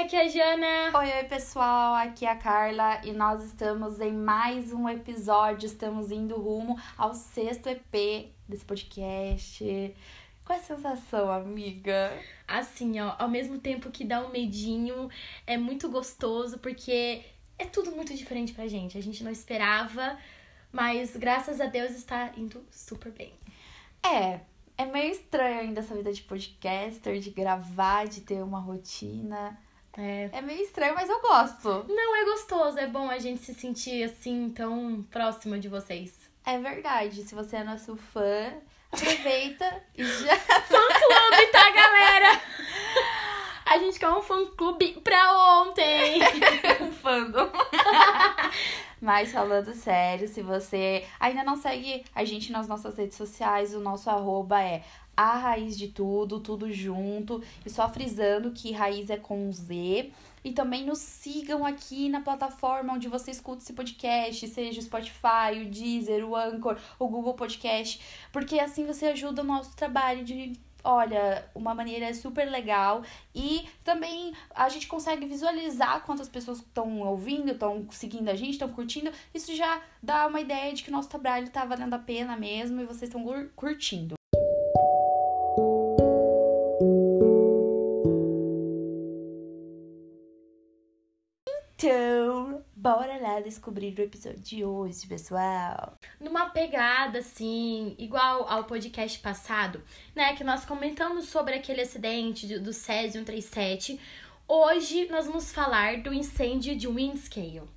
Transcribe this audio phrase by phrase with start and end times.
[0.00, 0.98] aqui é a Jana.
[0.98, 6.10] Oi, oi, pessoal, aqui é a Carla e nós estamos em mais um episódio, estamos
[6.10, 9.94] indo rumo ao sexto EP desse podcast.
[10.42, 12.18] Qual é a sensação, amiga?
[12.48, 15.10] Assim, ó, ao mesmo tempo que dá um medinho,
[15.46, 17.22] é muito gostoso porque
[17.58, 18.96] é tudo muito diferente pra gente.
[18.96, 20.18] A gente não esperava,
[20.72, 23.34] mas graças a Deus está indo super bem.
[24.02, 24.40] É,
[24.78, 29.58] é meio estranho ainda essa vida de podcaster, de gravar, de ter uma rotina.
[30.00, 30.30] É.
[30.32, 31.84] É meio estranho, mas eu gosto.
[31.86, 36.18] Não, é gostoso, é bom a gente se sentir assim tão próxima de vocês.
[36.46, 38.50] É verdade, se você é nosso fã,
[38.90, 40.36] aproveita e já.
[40.38, 42.40] Fã-clube, tá, galera?
[43.66, 46.20] A gente quer um fã-clube pra ontem.
[46.80, 47.50] um fandom.
[49.00, 53.80] Mas falando sério, se você ainda não segue a gente nas nossas redes sociais, o
[53.80, 54.82] nosso arroba é
[55.16, 57.42] a raiz de tudo, tudo junto.
[57.64, 60.10] E só frisando que raiz é com Z.
[60.42, 65.62] E também nos sigam aqui na plataforma onde você escuta esse podcast, seja o Spotify,
[65.62, 68.00] o Deezer, o Anchor, o Google Podcast,
[68.32, 73.02] porque assim você ajuda o nosso trabalho de olha, uma maneira super legal
[73.34, 78.68] e também a gente consegue visualizar quantas pessoas estão ouvindo, estão seguindo a gente, estão
[78.68, 79.10] curtindo.
[79.34, 82.80] Isso já dá uma ideia de que o nosso trabalho tá valendo a pena mesmo
[82.80, 84.14] e vocês estão curtindo.
[91.82, 95.98] Então, bora lá descobrir o episódio de hoje, pessoal.
[96.18, 99.82] Numa pegada assim, igual ao podcast passado,
[100.16, 104.00] né, que nós comentamos sobre aquele acidente do Césio 137,
[104.48, 107.68] hoje nós vamos falar do incêndio de Windscale.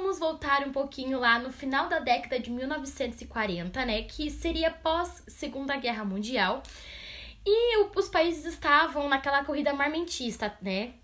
[0.00, 5.22] Vamos voltar um pouquinho lá no final da década de 1940, né, que seria pós
[5.28, 6.62] Segunda Guerra Mundial.
[7.44, 10.94] E os países estavam naquela corrida marmentista, né?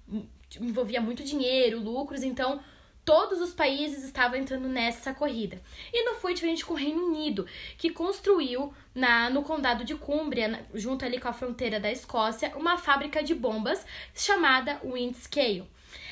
[0.60, 2.60] Envolvia muito dinheiro, lucros, então
[3.04, 5.60] todos os países estavam entrando nessa corrida.
[5.92, 7.46] E não foi diferente com o Reino Unido,
[7.76, 12.78] que construiu na, no condado de Cumbria, junto ali com a fronteira da Escócia, uma
[12.78, 13.84] fábrica de bombas
[14.14, 15.68] chamada Windscale.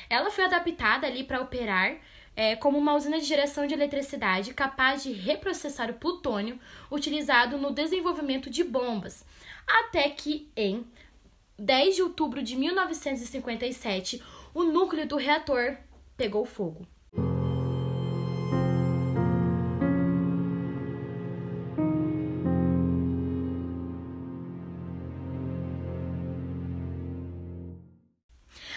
[0.09, 1.97] Ela foi adaptada ali para operar
[2.35, 6.59] é, como uma usina de geração de eletricidade capaz de reprocessar o plutônio
[6.91, 9.25] utilizado no desenvolvimento de bombas
[9.67, 10.85] até que em
[11.57, 14.21] 10 de outubro de 1957
[14.53, 15.77] o núcleo do reator
[16.17, 16.87] pegou fogo.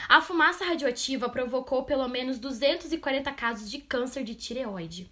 [0.09, 5.11] A fumaça radioativa provocou pelo menos 240 casos de câncer de tireoide.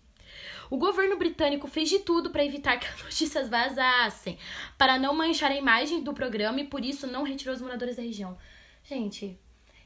[0.71, 4.39] O governo britânico fez de tudo para evitar que as notícias vazassem,
[4.79, 8.03] para não manchar a imagem do programa e por isso não retirou os moradores da
[8.03, 8.37] região.
[8.83, 9.39] Gente,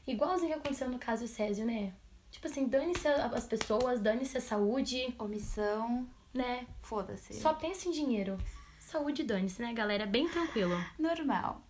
[0.05, 1.93] igualzinho que aconteceu no caso Césio, né?
[2.31, 5.13] Tipo assim, dane-se as pessoas, dane-se a saúde.
[5.17, 6.07] Omissão.
[6.33, 6.67] Né?
[6.81, 7.33] Foda-se.
[7.33, 8.37] Só pensa em dinheiro.
[8.77, 10.05] Saúde, dane-se, né, galera?
[10.05, 10.75] Bem tranquilo.
[10.97, 11.61] Normal.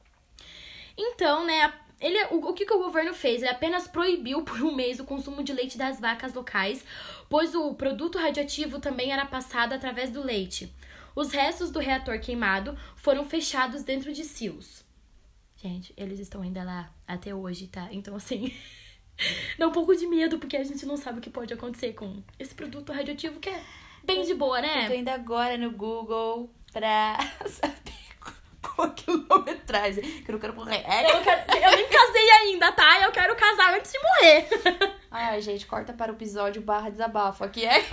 [0.97, 3.41] Então, né, ele, o, o que, que o governo fez?
[3.41, 6.83] Ele apenas proibiu por um mês o consumo de leite das vacas locais,
[7.29, 10.73] pois o produto radioativo também era passado através do leite.
[11.15, 14.85] Os restos do reator queimado foram fechados dentro de silos.
[15.57, 17.89] Gente, eles estão ainda lá até hoje, tá?
[17.91, 18.53] Então, assim,
[19.59, 22.23] dá um pouco de medo, porque a gente não sabe o que pode acontecer com
[22.39, 23.61] esse produto radioativo que é
[24.05, 24.85] bem de boa, né?
[24.85, 28.08] Eu tô indo agora no Google pra saber
[28.61, 30.03] com a quilometragem.
[30.23, 30.83] Que eu não quero morrer.
[30.85, 33.01] Eu, não quero, eu nem casei ainda, tá?
[33.01, 34.47] Eu quero casar antes de morrer.
[35.11, 37.43] Ai, gente, corta para o episódio barra desabafo.
[37.43, 37.83] Aqui é.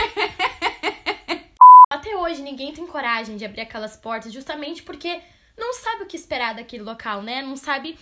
[1.91, 5.21] Até hoje, ninguém tem coragem de abrir aquelas portas justamente porque
[5.57, 7.43] não sabe o que esperar daquele local, né?
[7.43, 7.99] Não sabe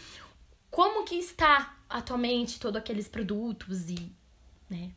[0.71, 4.13] como que está atualmente todos aqueles produtos e,
[4.69, 4.91] né?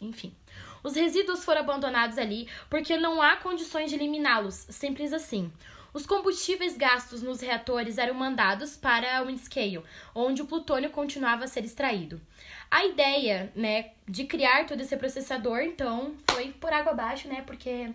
[0.00, 0.34] Enfim.
[0.82, 5.52] Os resíduos foram abandonados ali porque não há condições de eliminá-los, simples assim.
[5.92, 9.82] Os combustíveis gastos nos reatores eram mandados para o Windscale,
[10.14, 12.20] onde o plutônio continuava a ser extraído.
[12.70, 17.92] A ideia, né, de criar todo esse processador, então, foi por água abaixo, né, porque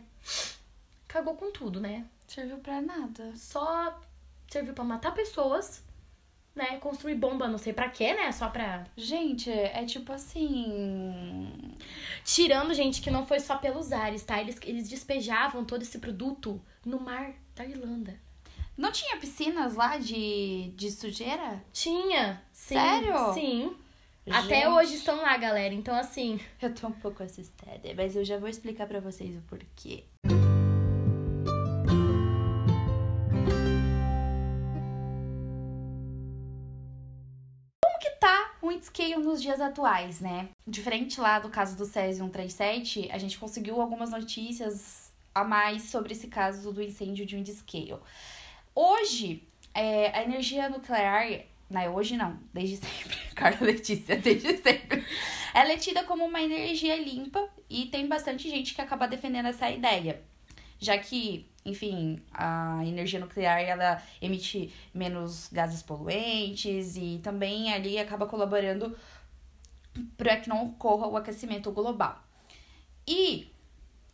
[1.07, 2.05] cagou com tudo, né?
[2.27, 3.31] Serviu para nada.
[3.35, 3.99] Só
[4.47, 5.83] serviu para matar pessoas,
[6.55, 8.85] né, construir bomba, não sei para quê, né, só pra...
[8.95, 11.75] Gente, é tipo assim...
[12.23, 14.39] Tirando, gente, que não foi só pelos ares, tá?
[14.39, 18.21] Eles, eles despejavam todo esse produto no mar Tailândia.
[18.77, 21.63] Não tinha piscinas lá de, de sujeira?
[21.73, 22.39] Tinha.
[22.51, 23.33] Sim, Sério?
[23.33, 23.75] Sim.
[24.27, 24.37] Gente.
[24.37, 25.73] Até hoje estão lá, galera.
[25.73, 26.39] Então, assim.
[26.61, 30.03] Eu tô um pouco assustada, mas eu já vou explicar para vocês o porquê.
[37.81, 40.49] Como que tá o Inkscape nos dias atuais, né?
[40.67, 45.06] Diferente lá do caso do SES 137, a gente conseguiu algumas notícias
[45.41, 47.99] a mais sobre esse caso do incêndio de Windscale.
[48.73, 49.43] Hoje,
[49.73, 55.05] é, a energia nuclear, não é hoje não, desde sempre, Carla Letícia, desde sempre,
[55.53, 59.69] ela é tida como uma energia limpa e tem bastante gente que acaba defendendo essa
[59.69, 60.21] ideia,
[60.79, 68.25] já que enfim, a energia nuclear ela emite menos gases poluentes e também ali acaba
[68.25, 68.97] colaborando
[70.15, 72.23] para que não ocorra o aquecimento global.
[73.05, 73.51] E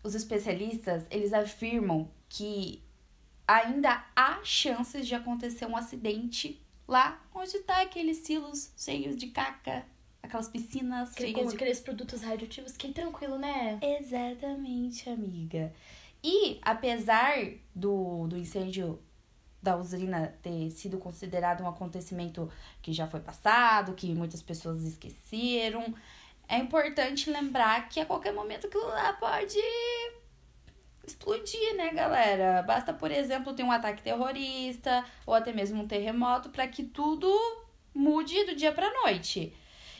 [0.03, 2.83] os especialistas, eles afirmam que
[3.47, 9.85] ainda há chances de acontecer um acidente lá onde está aqueles silos cheios de caca,
[10.21, 13.79] aquelas piscinas Que, cheias com de aqueles produtos radioativos, que tranquilo, né?
[13.81, 15.73] Exatamente, amiga.
[16.23, 17.35] E apesar
[17.75, 18.99] do, do incêndio
[19.61, 22.51] da usina ter sido considerado um acontecimento
[22.81, 25.93] que já foi passado, que muitas pessoas esqueceram,
[26.47, 29.59] é importante lembrar que a qualquer momento aquilo lá pode
[31.05, 32.61] explodir, né, galera?
[32.63, 37.29] Basta, por exemplo, ter um ataque terrorista ou até mesmo um terremoto para que tudo
[37.93, 39.53] mude do dia para noite.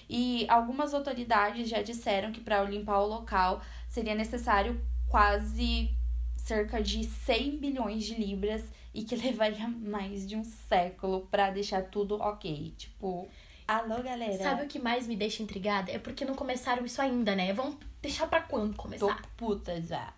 [0.10, 5.90] E algumas autoridades já disseram que para limpar o local seria necessário quase
[6.36, 8.64] cerca de 100 bilhões de libras
[8.94, 12.74] e que levaria mais de um século para deixar tudo ok.
[12.78, 13.28] Tipo,
[13.68, 14.38] alô, galera.
[14.38, 15.92] Sabe o que mais me deixa intrigada?
[15.92, 17.54] É porque não começaram isso ainda, né?
[17.54, 19.22] Vão deixar pra quando Tô começar?
[19.38, 20.14] puta já.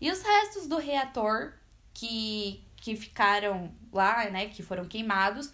[0.00, 1.52] E os restos do reator
[1.94, 5.52] que, que ficaram lá, né, que foram queimados,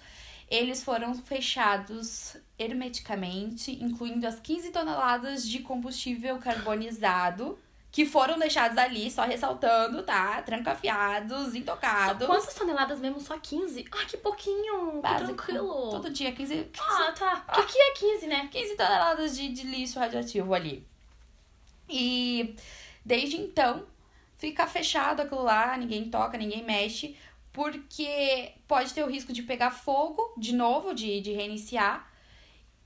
[0.51, 7.59] eles foram fechados hermeticamente, incluindo as 15 toneladas de combustível carbonizado
[7.91, 10.43] que foram deixados ali, só ressaltando, tá?
[10.43, 12.27] Trancafiados, Só- intocados.
[12.27, 13.19] Quantas toneladas mesmo?
[13.21, 13.87] Só 15?
[13.91, 14.93] Ah, que pouquinho!
[14.93, 15.27] Que Básico.
[15.35, 15.91] tranquilo!
[15.91, 17.41] Todo dia, 15, 15 Ah, tá.
[17.55, 18.49] Que aqui é 15, né?
[18.53, 20.87] 15 toneladas de, de lixo radioativo ali.
[21.89, 22.55] E
[23.05, 23.87] desde então
[24.37, 27.17] fica fechado aquilo lá, ninguém toca, ninguém mexe,
[27.53, 32.09] porque pode ter o risco de pegar fogo de novo, de, de reiniciar.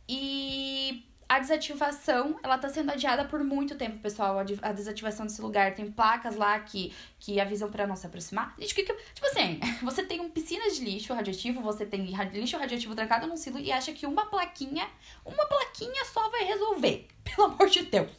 [0.09, 1.05] E
[1.37, 4.39] a desativação, ela tá sendo adiada por muito tempo, pessoal.
[4.39, 5.75] A, de- a desativação desse lugar.
[5.75, 8.55] Tem placas lá que, que avisam pra não se aproximar.
[8.59, 12.57] Gente, que, que- tipo assim, você tem um piscina de lixo radioativo, você tem lixo
[12.59, 14.87] radioativo trancado num silo e acha que uma plaquinha,
[15.25, 17.07] uma plaquinha só vai resolver.
[17.25, 18.11] Pelo amor de Deus.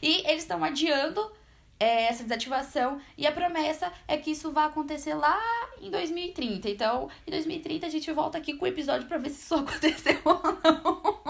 [0.00, 1.32] E eles estão adiando
[1.80, 5.38] é, essa desativação e a promessa é que isso vai acontecer lá
[5.80, 6.68] em 2030.
[6.70, 10.20] Então, em 2030 a gente volta aqui com o episódio pra ver se isso aconteceu
[10.24, 11.23] ou não.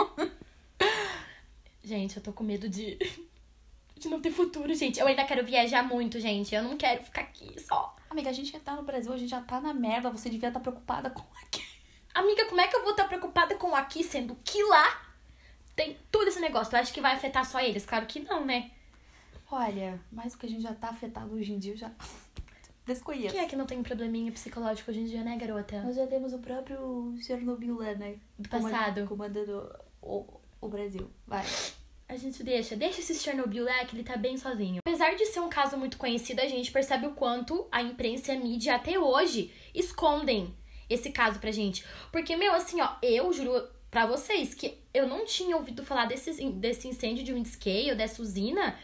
[1.84, 2.98] Gente, eu tô com medo de.
[3.96, 4.98] de não ter futuro, gente.
[4.98, 6.54] Eu ainda quero viajar muito, gente.
[6.54, 7.94] Eu não quero ficar aqui só.
[8.08, 10.48] Amiga, a gente já tá no Brasil, a gente já tá na merda, você devia
[10.48, 11.62] estar preocupada com aqui.
[12.14, 15.14] Amiga, como é que eu vou estar preocupada com aqui, sendo que lá
[15.76, 16.70] tem todo esse negócio?
[16.70, 17.84] Tu acha que vai afetar só eles?
[17.84, 18.70] Claro que não, né?
[19.50, 21.90] Olha, mais do que a gente já tá afetado hoje em dia, eu já
[22.86, 23.34] desconheço.
[23.34, 25.82] Quem é que não tem probleminha psicológico hoje em dia, né, garota?
[25.82, 28.16] Nós já temos o próprio Chernobyl lá, né?
[28.38, 29.06] Do passado.
[29.06, 31.10] Comandando o, o Brasil.
[31.26, 31.44] Vai.
[32.08, 34.80] A gente deixa, deixa esse Chernobyl lá que ele tá bem sozinho.
[34.86, 38.36] Apesar de ser um caso muito conhecido, a gente percebe o quanto a imprensa e
[38.36, 40.54] a mídia até hoje escondem
[40.88, 41.84] esse caso pra gente.
[42.12, 46.30] Porque, meu, assim, ó, eu juro pra vocês que eu não tinha ouvido falar desse,
[46.52, 48.78] desse incêndio de Windscale, dessa usina,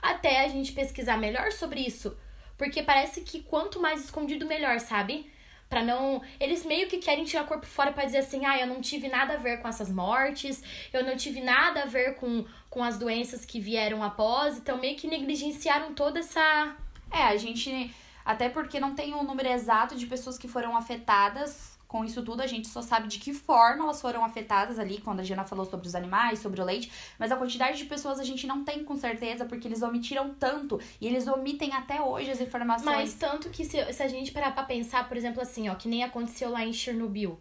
[0.00, 2.16] até a gente pesquisar melhor sobre isso.
[2.56, 5.30] Porque parece que quanto mais escondido, melhor, sabe?
[5.68, 6.22] Pra não.
[6.40, 9.08] Eles meio que querem tirar o corpo fora pra dizer assim: ah, eu não tive
[9.08, 12.98] nada a ver com essas mortes, eu não tive nada a ver com, com as
[12.98, 16.76] doenças que vieram após, então meio que negligenciaram toda essa.
[17.12, 17.94] É, a gente.
[18.24, 22.42] Até porque não tem o número exato de pessoas que foram afetadas com isso tudo,
[22.42, 25.64] a gente só sabe de que forma elas foram afetadas ali, quando a Diana falou
[25.64, 28.84] sobre os animais, sobre o leite, mas a quantidade de pessoas a gente não tem
[28.84, 32.94] com certeza, porque eles omitiram tanto e eles omitem até hoje as informações.
[32.94, 35.88] Mas tanto que se, se a gente parar pra pensar, por exemplo, assim, ó, que
[35.88, 37.40] nem aconteceu lá em Chernobyl.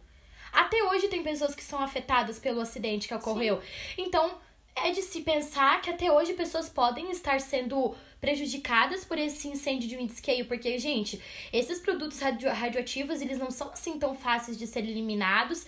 [0.54, 3.62] Até hoje tem pessoas que são afetadas pelo acidente que ocorreu.
[3.98, 4.38] Então,
[4.75, 9.88] é de se pensar que até hoje pessoas podem estar sendo prejudicadas por esse incêndio
[9.88, 11.22] de Windscale, porque, gente,
[11.52, 15.66] esses produtos radio radioativos, eles não são assim tão fáceis de serem eliminados.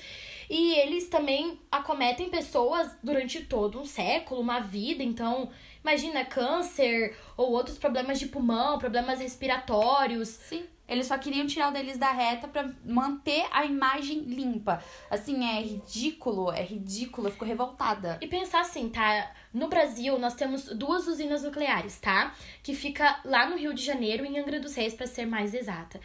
[0.49, 5.03] E eles também acometem pessoas durante todo um século, uma vida.
[5.03, 5.51] Então,
[5.83, 10.27] imagina câncer ou outros problemas de pulmão, problemas respiratórios.
[10.27, 10.65] Sim.
[10.87, 14.83] Eles só queriam tirar o deles da reta pra manter a imagem limpa.
[15.07, 18.17] Assim, é ridículo, é ridículo, eu fico revoltada.
[18.19, 19.31] E pensar assim, tá?
[19.53, 22.35] No Brasil, nós temos duas usinas nucleares, tá?
[22.61, 25.99] Que fica lá no Rio de Janeiro, em Angra dos Reis, pra ser mais exata.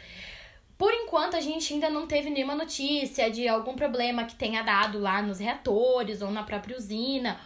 [0.77, 4.99] Por enquanto, a gente ainda não teve nenhuma notícia de algum problema que tenha dado
[4.99, 7.39] lá nos reatores ou na própria usina.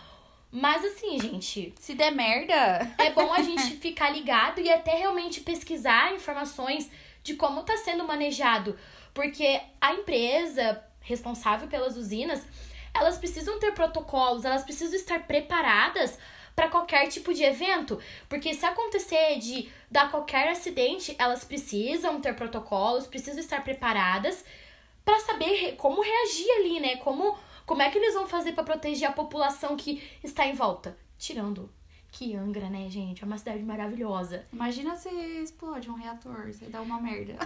[0.52, 2.90] Mas assim, gente, Se der merda.
[2.98, 6.90] é bom a gente ficar ligado e até realmente pesquisar informações
[7.22, 8.76] de como está sendo manejado.
[9.14, 12.44] Porque a empresa responsável pelas usinas,
[12.94, 16.18] elas precisam ter protocolos, elas precisam estar preparadas
[16.56, 18.00] para qualquer tipo de evento.
[18.28, 24.44] Porque se acontecer de dar qualquer acidente, elas precisam ter protocolos, precisam estar preparadas
[25.06, 26.98] para saber como reagir ali, né?
[26.98, 30.98] Como, como é que eles vão fazer para proteger a população que está em volta?
[31.18, 31.70] Tirando
[32.12, 33.24] que Angra, né, gente?
[33.24, 34.46] É uma cidade maravilhosa.
[34.52, 35.10] Imagina se
[35.42, 37.38] explode um reator, se dá uma merda.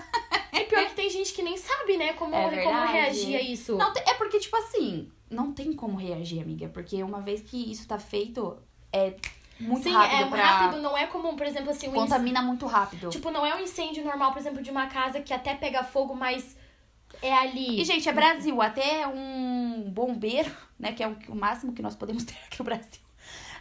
[0.52, 3.76] E pior que tem gente que nem sabe, né, como, É como reagir a isso.
[3.76, 6.70] Não, é porque, tipo assim, não tem como reagir, amiga.
[6.70, 8.58] Porque uma vez que isso tá feito,
[8.92, 9.16] é
[9.60, 10.46] muito Sim, rápido é pra...
[10.46, 11.94] rápido, não é comum, por exemplo, assim, um.
[11.94, 13.10] Contamina muito rápido.
[13.10, 16.16] Tipo, não é um incêndio normal, por exemplo, de uma casa que até pega fogo,
[16.16, 16.58] mas
[17.22, 17.82] é ali.
[17.82, 18.62] E, gente, é Brasil.
[18.62, 20.92] Até um bombeiro, né?
[20.94, 23.02] Que é o, o máximo que nós podemos ter aqui no Brasil.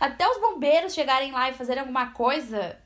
[0.01, 2.77] Até os bombeiros chegarem lá e fazerem alguma coisa,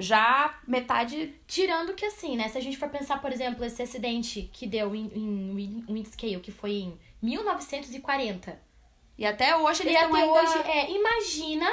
[0.00, 1.34] já metade.
[1.46, 2.48] Tirando que assim, né?
[2.48, 6.40] Se a gente for pensar, por exemplo, esse acidente que deu em, em Win- Windscale,
[6.40, 8.60] que foi em 1940.
[9.18, 10.40] E até hoje eles E estão até ainda...
[10.40, 11.70] hoje, é, imagina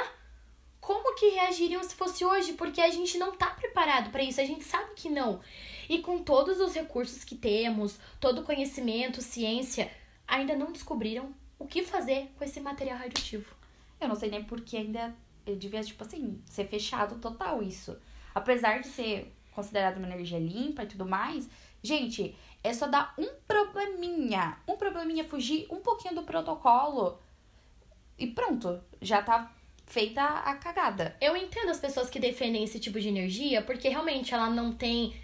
[0.80, 4.44] como que reagiriam se fosse hoje, porque a gente não tá preparado pra isso, a
[4.44, 5.40] gente sabe que não.
[5.88, 9.90] E com todos os recursos que temos, todo o conhecimento, ciência,
[10.26, 13.54] ainda não descobriram o que fazer com esse material radioativo.
[14.00, 15.14] Eu não sei nem porque ainda
[15.58, 17.98] devia, tipo assim, ser fechado total isso.
[18.38, 21.48] Apesar de ser considerado uma energia limpa e tudo mais,
[21.82, 27.18] gente, é só dar um probleminha, um probleminha, fugir um pouquinho do protocolo
[28.18, 29.52] e pronto, já tá
[29.86, 31.16] feita a cagada.
[31.20, 35.14] Eu entendo as pessoas que defendem esse tipo de energia, porque realmente ela não tem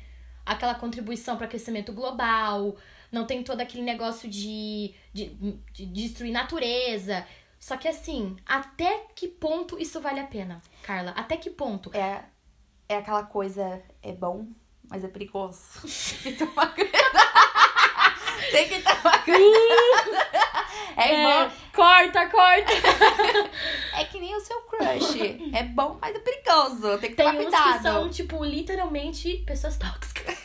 [0.45, 2.77] aquela contribuição para aquecimento global,
[3.11, 5.29] não tem todo aquele negócio de, de,
[5.73, 7.27] de destruir natureza.
[7.59, 11.13] Só que assim, até que ponto isso vale a pena, Carla?
[11.13, 11.91] Até que ponto?
[11.95, 12.25] É,
[12.89, 14.47] é aquela coisa, é bom,
[14.89, 15.61] mas é perigoso.
[16.23, 17.19] Tem que tomar cuidado.
[18.51, 20.55] Tem que tomar cuidado.
[20.97, 22.73] É, igual, corta, corta!
[23.99, 25.19] é que nem o seu crush.
[25.53, 26.99] É bom, mas é perigoso.
[26.99, 27.77] Tem que Tem tomar uns cuidado.
[27.77, 30.37] que são, tipo, literalmente pessoas tóxicas.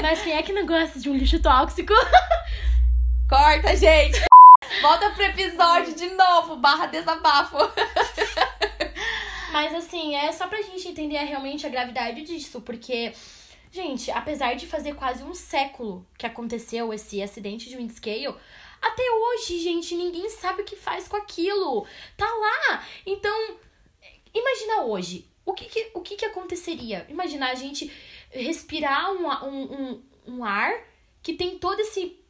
[0.00, 1.92] Mas quem é que não gosta de um lixo tóxico?
[3.28, 4.20] Corta, gente.
[4.80, 7.56] Volta pro episódio de novo, barra desabafo.
[9.52, 13.12] Mas assim, é só pra gente entender realmente a gravidade disso, porque,
[13.70, 18.34] gente, apesar de fazer quase um século que aconteceu esse acidente de Windscale,
[18.80, 21.86] até hoje, gente, ninguém sabe o que faz com aquilo.
[22.16, 22.84] Tá lá.
[23.04, 23.56] Então,
[24.32, 25.26] imagina hoje.
[25.44, 27.06] O que que, o que, que aconteceria?
[27.08, 27.90] Imagina a gente
[28.30, 30.72] respirar um, um, um, um ar
[31.22, 32.20] que tem todo esse,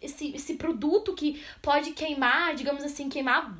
[0.00, 3.58] esse, esse produto que pode queimar, digamos assim, queimar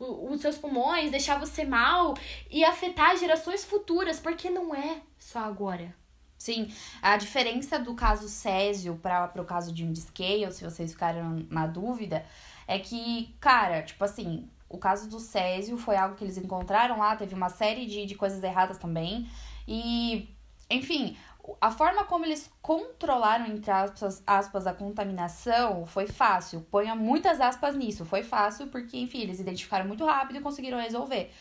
[0.00, 2.14] os seus pulmões, deixar você mal
[2.50, 5.94] e afetar gerações futuras, porque não é só agora.
[6.38, 11.66] Sim, a diferença do caso Césio para o caso de Scale, se vocês ficaram na
[11.66, 12.24] dúvida,
[12.66, 17.14] é que, cara, tipo assim, o caso do Césio foi algo que eles encontraram lá,
[17.14, 19.28] teve uma série de, de coisas erradas também.
[19.68, 20.34] E,
[20.70, 21.14] enfim,
[21.60, 26.60] a forma como eles controlaram, entre aspas, aspas, a contaminação foi fácil.
[26.70, 31.32] Ponha muitas aspas nisso, foi fácil, porque, enfim, eles identificaram muito rápido e conseguiram resolver.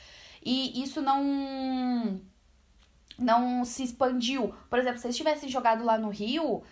[0.44, 2.22] E isso não
[3.18, 4.54] não se expandiu.
[4.70, 6.64] Por exemplo, se eles tivessem jogado lá no Rio,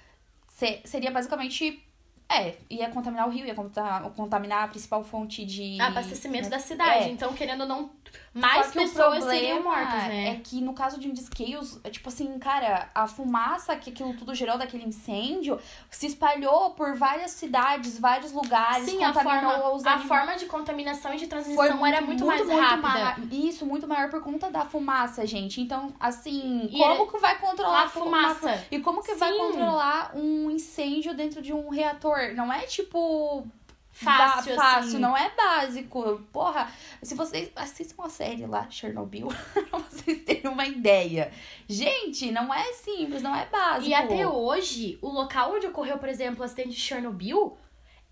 [0.49, 1.83] se- seria basicamente.
[2.29, 5.79] É, ia contaminar o rio, ia conta- contaminar a principal fonte de.
[5.79, 7.05] Abastecimento da cidade.
[7.05, 7.09] É.
[7.09, 7.89] Então, querendo ou não,
[8.33, 10.29] mais Só que o pessoas seriam problema mortas, né?
[10.31, 14.13] É que no caso de um Scales, é tipo assim, cara, a fumaça que aquilo
[14.13, 15.57] tudo gerou daquele incêndio
[15.89, 20.07] se espalhou por várias cidades, vários lugares, Sim, a contaminou forma, os a animais.
[20.07, 22.81] forma de contaminação e de transmissão era muito, mais rápida.
[22.81, 25.61] ma- Isso, muito maior por conta da fumaça, gente.
[25.61, 28.65] Então, assim, E como que vai controlar A fumaça.
[28.69, 29.37] E como que vai Sim.
[29.37, 32.16] controlar um incêndio dentro de um reator?
[32.35, 33.45] Não é tipo.
[33.91, 34.99] Fácil, ba- fácil, assim.
[34.99, 36.21] não é básico.
[36.31, 36.71] Porra,
[37.01, 39.27] se vocês assistam a série lá, Chernobyl,
[39.69, 41.31] pra vocês terem uma ideia.
[41.67, 43.87] Gente, não é simples, não é básico.
[43.89, 47.57] E até hoje, o local onde ocorreu, por exemplo, o acidente de Chernobyl,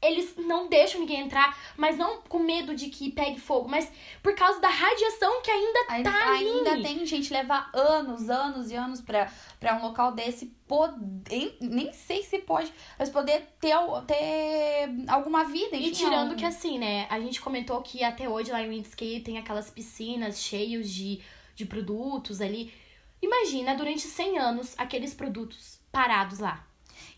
[0.06, 4.36] eles não deixam ninguém entrar, mas não com medo de que pegue fogo, mas por
[4.36, 6.46] causa da radiação que ainda Ainda, tá ali.
[6.50, 11.58] ainda tem gente levar anos, anos e anos pra, pra um local desse poder.
[11.62, 13.76] Nem sei se pode, mas poder ter,
[14.08, 15.76] ter alguma vida.
[15.76, 19.38] E tirando que assim, né, a gente comentou que até hoje lá em Windscale tem
[19.38, 21.22] aquelas piscinas cheias de,
[21.56, 22.74] de produtos ali.
[23.22, 26.66] Imagina, durante 100 anos, aqueles produtos parados lá.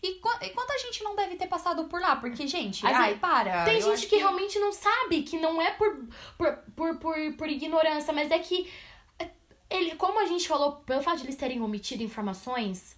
[0.02, 2.14] E, qu- e quanta gente não deve ter passado por lá?
[2.16, 3.64] Porque, gente, ai, para.
[3.64, 7.48] Tem gente acho que, realmente não sabe, que não é por, por, por, por, por
[7.48, 8.70] ignorância, mas é que
[9.18, 9.28] é,
[9.68, 12.96] ele, como a gente falou, pelo fato de eles terem omitido informações,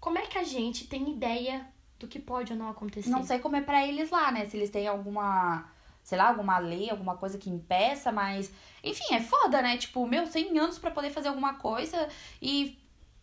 [0.00, 1.66] como é que a gente tem ideia
[1.98, 3.08] do que pode ou não acontecer?
[3.08, 4.44] Não sei como é pra eles lá, né?
[4.46, 5.70] Se eles têm alguma,
[6.02, 8.50] sei lá, alguma lei, alguma coisa que impeça, mas.
[8.82, 9.76] Enfim, é foda, né?
[9.76, 12.08] Tipo, meu, 100 anos pra poder fazer alguma coisa
[12.40, 12.76] e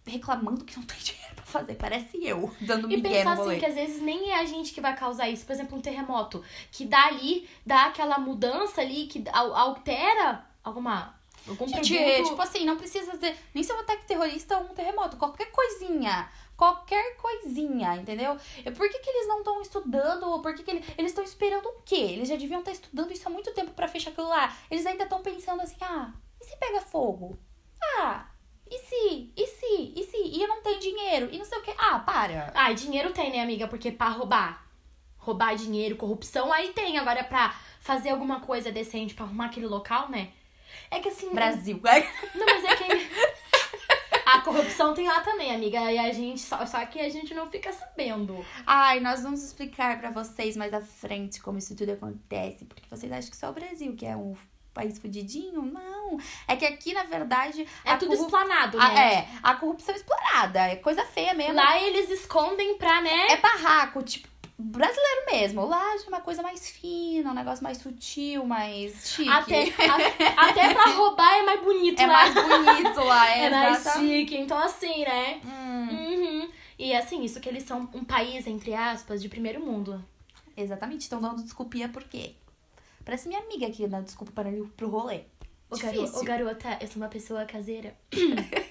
[0.09, 1.75] reclamando que não tem dinheiro pra fazer.
[1.75, 3.59] Parece eu, dando E migué pensar no assim, rolê.
[3.59, 5.45] que às vezes nem é a gente que vai causar isso.
[5.45, 6.43] Por exemplo, um terremoto.
[6.71, 11.17] Que dá ali, dá aquela mudança ali, que al- altera alguma.
[11.47, 12.29] Algum Gente, produto.
[12.29, 15.15] tipo assim, não precisa ser nem ser um ataque terrorista ou um terremoto.
[15.17, 16.29] Qualquer coisinha.
[16.55, 18.37] Qualquer coisinha, entendeu?
[18.63, 20.41] E Por que, que eles não estão estudando?
[20.41, 21.95] Por que, que ele- eles estão esperando o quê?
[21.95, 24.53] Eles já deviam estar estudando isso há muito tempo pra fechar aquilo lá.
[24.69, 26.11] Eles ainda estão pensando assim, ah,
[26.41, 27.39] e se pega fogo?
[27.81, 28.27] Ah,
[28.69, 29.31] e se?
[29.35, 29.93] E se?
[29.95, 30.17] E se?
[30.17, 31.29] E eu não tenho dinheiro?
[31.31, 31.73] E não sei o quê.
[31.77, 32.51] Ah, para.
[32.55, 33.67] Ah, dinheiro tem, né, amiga?
[33.67, 34.65] Porque pra roubar,
[35.17, 36.97] roubar dinheiro, corrupção, aí tem.
[36.97, 40.29] Agora, pra fazer alguma coisa decente, pra arrumar aquele local, né?
[40.91, 41.33] É que assim.
[41.33, 41.79] Brasil.
[42.35, 43.39] Não, mas é que.
[44.25, 45.91] A corrupção tem lá também, amiga.
[45.91, 46.39] E a gente.
[46.39, 48.45] Só, só que a gente não fica sabendo.
[48.65, 52.65] Ai, nós vamos explicar pra vocês mais à frente como isso tudo acontece.
[52.65, 54.35] Porque vocês acham que só o Brasil que é um
[54.73, 55.61] país fudidinho?
[55.61, 56.17] Não.
[56.47, 59.13] É que aqui, na verdade, É a tudo corrup- explorado, a- né?
[59.13, 60.59] é, a corrupção explorada.
[60.67, 61.53] É coisa feia mesmo.
[61.55, 63.27] Lá eles escondem pra, né?
[63.29, 65.65] É barraco, tipo, brasileiro mesmo.
[65.65, 69.29] Lá é uma coisa mais fina, um negócio mais sutil, mais chique.
[69.29, 69.63] Até,
[70.38, 72.13] a- até pra roubar é mais bonito É lá.
[72.13, 74.35] mais bonito lá, é, É mais chique.
[74.38, 75.39] Então, assim, né?
[75.45, 76.49] Hum, Uhum.
[76.77, 80.03] E assim, isso que eles são um país, entre aspas, de primeiro mundo.
[80.55, 81.01] exatamente.
[81.01, 82.33] Estão dando desculpinha por quê?
[83.09, 85.22] Parece minha amiga aqui dando desculpa para ir pro rolê.
[85.67, 86.24] Ô, Difícil.
[86.24, 87.95] garo, ô, garota, eu sou uma pessoa caseira.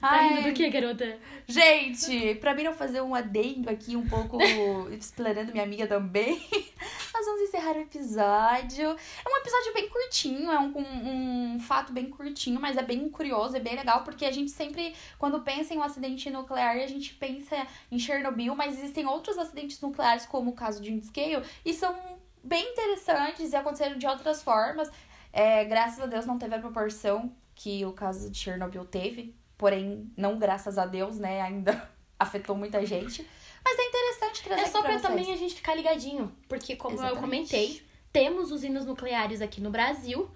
[0.00, 1.18] Tá Ai, rindo do que, garota?
[1.46, 4.38] Gente, pra mim não fazer um adendo aqui um pouco
[4.90, 6.40] explorando minha amiga também,
[7.12, 8.86] nós vamos encerrar o episódio.
[8.88, 13.10] É um episódio bem curtinho, é um, um, um fato bem curtinho, mas é bem
[13.10, 16.86] curioso, é bem legal, porque a gente sempre, quando pensa em um acidente nuclear, a
[16.86, 21.74] gente pensa em Chernobyl, mas existem outros acidentes nucleares, como o caso de Scale, e
[21.74, 24.90] são bem interessantes e aconteceram de outras formas.
[25.32, 29.34] É, graças a Deus não teve a proporção que o caso de Chernobyl teve.
[29.56, 31.40] Porém, não graças a Deus, né?
[31.42, 33.26] Ainda afetou muita gente.
[33.62, 35.02] Mas é interessante trazer É só pra vocês.
[35.02, 36.34] também a gente ficar ligadinho.
[36.48, 37.20] Porque, como eu Exatamente.
[37.20, 40.30] comentei, temos usinas nucleares aqui no Brasil.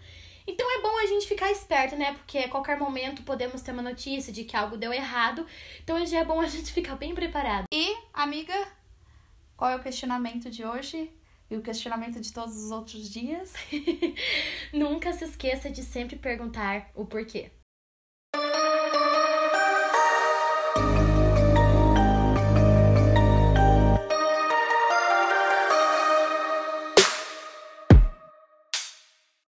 [0.46, 2.12] Então é bom a gente ficar esperto, né?
[2.12, 5.46] Porque a qualquer momento podemos ter uma notícia de que algo deu errado.
[5.82, 7.64] Então já é bom a gente ficar bem preparado.
[7.72, 8.54] E, amiga,
[9.56, 11.10] qual é o questionamento de hoje?
[11.50, 13.52] E o questionamento de todos os outros dias?
[14.72, 17.50] Nunca se esqueça de sempre perguntar o porquê.